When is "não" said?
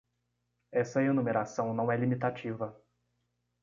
1.75-1.91